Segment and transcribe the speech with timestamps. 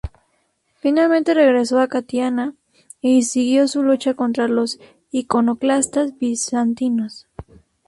[0.79, 2.55] Finalmente regresó a Catania
[3.01, 4.79] y siguió su lucha contra los
[5.11, 7.27] iconoclastas bizantinos.